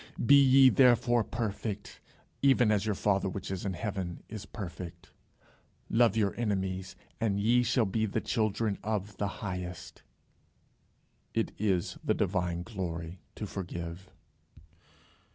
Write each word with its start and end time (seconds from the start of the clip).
"Be 0.25 0.33
ye 0.43 0.69
therefore 0.71 1.23
perfect, 1.23 2.01
even 2.41 2.71
as 2.71 2.87
your 2.87 2.95
father 2.95 3.29
which 3.29 3.51
is 3.51 3.65
in 3.65 3.73
heaven 3.73 4.23
is 4.29 4.47
perfect." 4.47 5.11
"Love 5.91 6.17
your 6.17 6.33
enemies, 6.39 6.95
and 7.19 7.39
ye 7.39 7.61
shall 7.61 7.85
be 7.85 8.07
the 8.07 8.19
children 8.19 8.79
of 8.83 9.17
the 9.17 9.27
highest." 9.45 10.01
It 11.35 11.51
is 11.59 11.99
the 12.03 12.15
divine 12.15 12.63
glory 12.63 13.19
to 13.35 13.45
forgive. 13.45 14.09